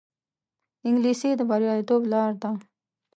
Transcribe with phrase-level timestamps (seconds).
[0.87, 2.49] انګلیسي د بریالیتوب لار ده